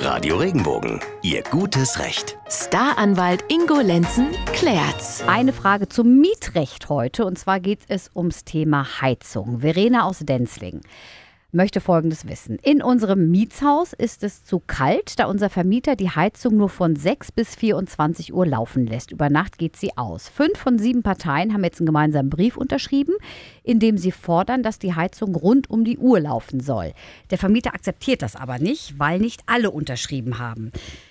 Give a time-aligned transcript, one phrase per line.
[0.00, 2.38] Radio Regenbogen, Ihr gutes Recht.
[2.48, 5.24] Staranwalt Ingo Lenzen klärt's.
[5.26, 9.60] Eine Frage zum Mietrecht heute und zwar geht es ums Thema Heizung.
[9.60, 10.82] Verena aus Denzling
[11.50, 12.58] möchte Folgendes wissen.
[12.62, 17.32] In unserem Mietshaus ist es zu kalt, da unser Vermieter die Heizung nur von 6
[17.32, 19.12] bis 24 Uhr laufen lässt.
[19.12, 20.28] Über Nacht geht sie aus.
[20.28, 23.14] Fünf von sieben Parteien haben jetzt einen gemeinsamen Brief unterschrieben,
[23.62, 26.92] in dem sie fordern, dass die Heizung rund um die Uhr laufen soll.
[27.30, 30.70] Der Vermieter akzeptiert das aber nicht, weil nicht alle unterschrieben haben.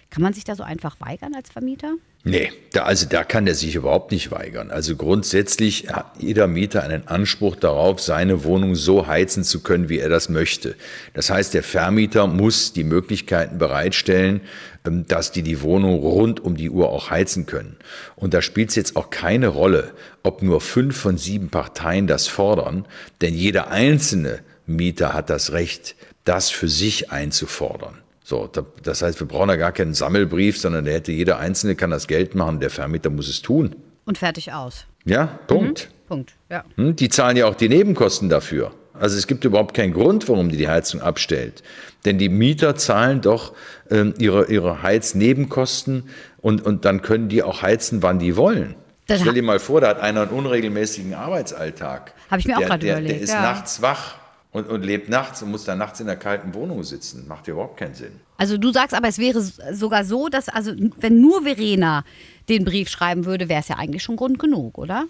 [0.09, 1.95] Kann man sich da so einfach weigern als Vermieter?
[2.23, 4.69] Nee, da, also da kann er sich überhaupt nicht weigern.
[4.69, 9.99] Also grundsätzlich hat jeder Mieter einen Anspruch darauf, seine Wohnung so heizen zu können, wie
[9.99, 10.75] er das möchte.
[11.13, 14.41] Das heißt, der Vermieter muss die Möglichkeiten bereitstellen,
[14.85, 17.77] ähm, dass die die Wohnung rund um die Uhr auch heizen können.
[18.15, 22.27] Und da spielt es jetzt auch keine Rolle, ob nur fünf von sieben Parteien das
[22.27, 22.85] fordern,
[23.21, 25.95] denn jeder einzelne Mieter hat das Recht,
[26.25, 27.99] das für sich einzufordern.
[28.27, 28.49] So,
[28.83, 32.07] das heißt, wir brauchen ja gar keinen Sammelbrief, sondern der hätte jeder Einzelne kann das
[32.07, 33.73] Geld machen, der Vermieter muss es tun.
[34.03, 34.83] Und fertig aus.
[35.05, 35.87] Ja, Punkt.
[35.87, 36.07] Mhm.
[36.09, 36.65] Punkt, ja.
[36.75, 38.73] Hm, die zahlen ja auch die Nebenkosten dafür.
[38.93, 41.63] Also es gibt überhaupt keinen Grund, warum die die Heizung abstellt.
[42.03, 43.53] Denn die Mieter zahlen doch
[43.89, 46.09] ähm, ihre, ihre Heiznebenkosten
[46.41, 48.75] und, und dann können die auch heizen, wann die wollen.
[49.05, 52.11] Das Stell dir mal vor, da hat einer einen unregelmäßigen Arbeitsalltag.
[52.29, 53.09] Habe ich mir der, auch gerade überlegt.
[53.09, 53.41] Der ist ja.
[53.41, 54.15] nachts wach
[54.51, 57.27] und, und lebt nachts und muss dann nachts in der kalten Wohnung sitzen.
[57.27, 58.19] Macht ja überhaupt keinen Sinn.
[58.37, 62.05] Also du sagst aber, es wäre sogar so, dass, also wenn nur Verena
[62.49, 65.05] den Brief schreiben würde, wäre es ja eigentlich schon Grund genug, oder?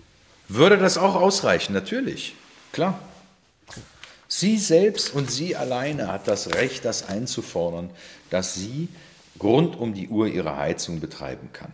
[0.47, 2.35] Würde das auch ausreichen, natürlich.
[2.71, 2.99] Klar.
[4.27, 7.89] Sie selbst und sie alleine hat das Recht, das einzufordern,
[8.29, 8.89] dass sie
[9.41, 11.71] rund um die Uhr ihre Heizung betreiben kann.